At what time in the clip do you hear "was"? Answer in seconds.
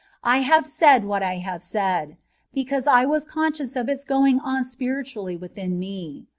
3.05-3.23